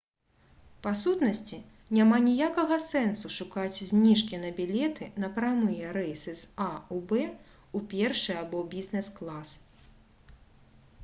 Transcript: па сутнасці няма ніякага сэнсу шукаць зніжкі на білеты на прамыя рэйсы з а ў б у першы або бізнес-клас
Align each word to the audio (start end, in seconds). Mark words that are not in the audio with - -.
па 0.85 0.91
сутнасці 1.01 1.57
няма 1.97 2.17
ніякага 2.29 2.77
сэнсу 2.85 3.31
шукаць 3.35 3.77
зніжкі 3.91 4.39
на 4.47 4.49
білеты 4.61 5.11
на 5.25 5.29
прамыя 5.37 5.93
рэйсы 5.99 6.33
з 6.41 6.49
а 6.67 6.69
ў 6.81 6.97
б 7.13 7.79
у 7.81 7.85
першы 7.95 8.41
або 8.43 8.65
бізнес-клас 8.75 9.55